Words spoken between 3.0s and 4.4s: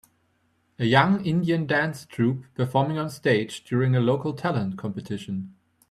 stage during a local